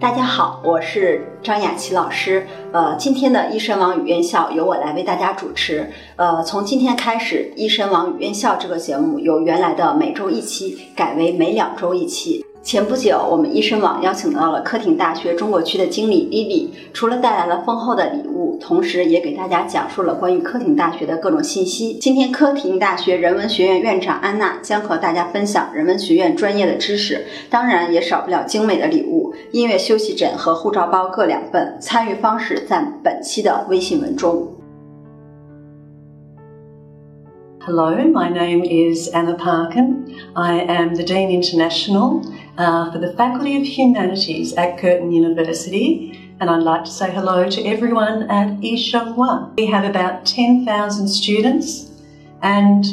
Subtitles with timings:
[0.00, 2.46] 大家好，我是张雅琪老师。
[2.72, 5.92] 呃，今天的医生王语院校由我来为大家主持。
[6.16, 12.42] 呃，从今天开始，医生王语院校这个节目由原来的每周一期改为每两周一期。
[12.62, 21.94] 前不久，我们医生网邀请到了科廷大学中国区的经理 Lily，除了带来了丰厚的礼物，同时也给大家讲述了关于科廷大学的各种信息。
[21.94, 31.78] 今天，科廷大学人文学院院长安娜将和大家分享人文学院专业的知识，当然也少不了精美的礼物——音乐休息枕和护照包各两份。
[31.80, 34.46] 参与方式在本期的微信文中。
[37.62, 39.96] Hello, my name is Anna Parkin.
[40.32, 42.22] I am the Dean International
[42.60, 47.48] uh, for the Faculty of Humanities at Curtin University, and I'd like to say hello
[47.48, 49.56] to everyone at Yishenghua.
[49.56, 51.90] We have about 10,000 students,
[52.42, 52.84] and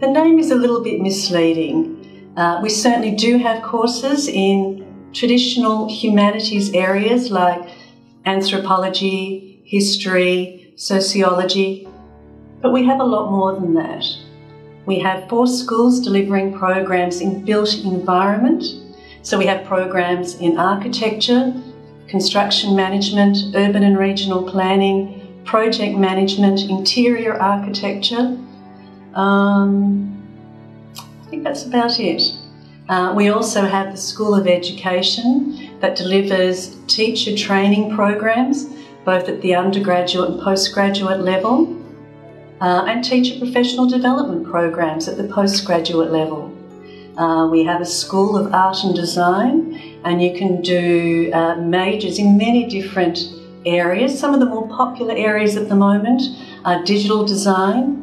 [0.00, 2.32] the name is a little bit misleading.
[2.38, 7.68] Uh, we certainly do have courses in traditional humanities areas like
[8.24, 11.86] anthropology, history, sociology,
[12.62, 14.06] but we have a lot more than that.
[14.86, 18.64] We have four schools delivering programs in built environment.
[19.26, 21.52] So we have programs in architecture,
[22.06, 28.38] construction management, urban and regional planning, project management, interior architecture.
[29.14, 30.22] Um,
[30.96, 32.22] I think that's about it.
[32.88, 38.66] Uh, we also have the School of Education that delivers teacher training programs
[39.04, 41.76] both at the undergraduate and postgraduate level
[42.60, 46.55] uh, and teacher professional development programs at the postgraduate level.
[47.16, 52.18] Uh, we have a School of Art and Design, and you can do uh, majors
[52.18, 53.18] in many different
[53.64, 54.18] areas.
[54.18, 56.22] Some of the more popular areas at the moment
[56.66, 58.02] are digital design,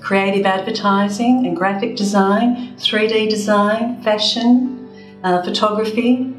[0.00, 4.88] creative advertising and graphic design, 3D design, fashion,
[5.24, 6.32] uh, photography,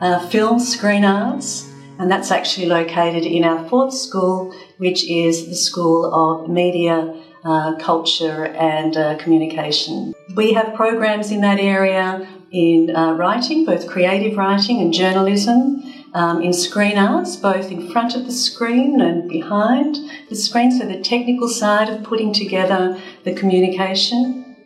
[0.00, 1.68] uh, film, screen arts,
[1.98, 7.14] and that's actually located in our fourth school, which is the School of Media,
[7.44, 10.14] uh, Culture and uh, Communication.
[10.34, 15.82] We have programs in that area in uh, writing, both creative writing and journalism,
[16.14, 19.96] um, in screen arts, both in front of the screen and behind
[20.28, 24.56] the screen, so the technical side of putting together the communication.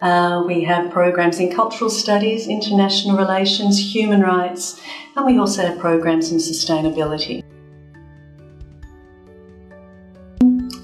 [0.00, 4.80] Uh, we have programs in cultural studies, international relations, human rights,
[5.16, 7.39] and we also have programs in sustainability.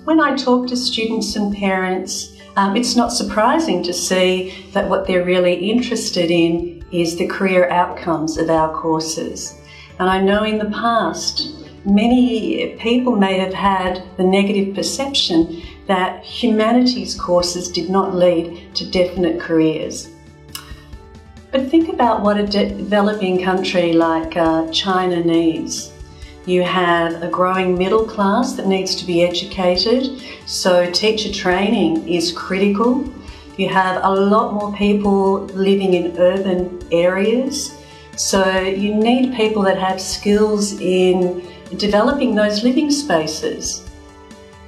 [0.07, 5.05] When I talk to students and parents, um, it's not surprising to see that what
[5.05, 9.61] they're really interested in is the career outcomes of our courses.
[9.99, 16.25] And I know in the past, many people may have had the negative perception that
[16.25, 20.09] humanities courses did not lead to definite careers.
[21.51, 25.96] But think about what a de developing country like uh, China needs.
[26.47, 32.31] You have a growing middle class that needs to be educated, so teacher training is
[32.31, 33.13] critical.
[33.57, 37.75] You have a lot more people living in urban areas,
[38.17, 41.43] so you need people that have skills in
[41.79, 43.85] developing those living spaces.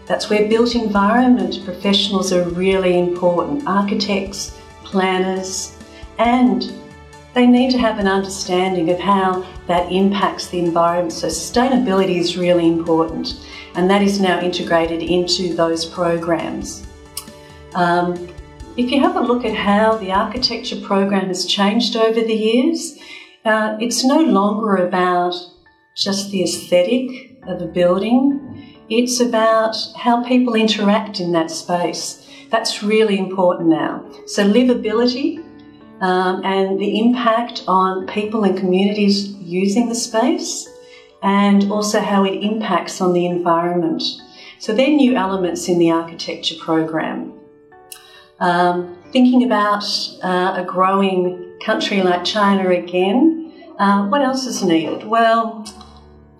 [0.06, 5.76] That's where built environment professionals are really important architects, planners,
[6.18, 6.72] and
[7.34, 11.12] they need to have an understanding of how that impacts the environment.
[11.12, 13.34] So, sustainability is really important,
[13.74, 16.86] and that is now integrated into those programs.
[17.74, 18.28] Um,
[18.76, 22.98] if you have a look at how the architecture program has changed over the years,
[23.44, 25.34] uh, it's no longer about
[25.96, 28.76] just the aesthetic of a building.
[28.88, 32.26] It's about how people interact in that space.
[32.50, 34.10] That's really important now.
[34.26, 35.44] So, livability
[36.00, 40.68] um, and the impact on people and communities using the space,
[41.22, 44.02] and also how it impacts on the environment.
[44.58, 47.32] So, they're new elements in the architecture program.
[48.40, 49.84] Um, thinking about
[50.22, 55.04] uh, a growing country like China again, uh, what else is needed?
[55.04, 55.64] Well,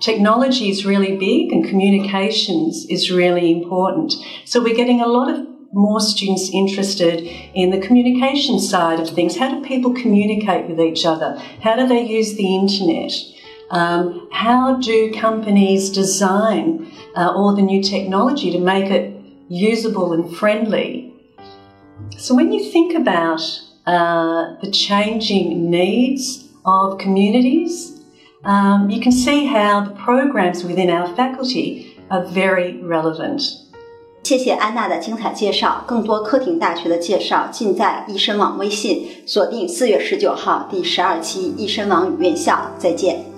[0.00, 4.14] technology is really big and communications is really important.
[4.44, 7.20] So we're getting a lot of more students interested
[7.54, 9.36] in the communication side of things.
[9.36, 11.38] How do people communicate with each other?
[11.62, 13.12] How do they use the internet?
[13.70, 19.14] Um, how do companies design uh, all the new technology to make it
[19.48, 21.12] usable and friendly?
[22.16, 23.42] So when you think about
[23.86, 28.00] uh, the changing needs of communities,
[28.44, 33.42] um, you can see how the programs within our faculty are very relevant.
[34.22, 43.37] 谢谢安娜的精彩介绍，更多科廷大学的介绍尽在易申网微信，锁定四月十九号第十二期易申网与院校，再见。